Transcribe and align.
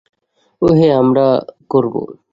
ওহ, 0.61 0.73
হ্যাঁ, 0.79 0.95
আমরা 0.97 1.25
করব। 1.69 1.95